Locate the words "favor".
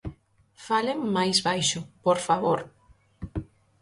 2.27-2.59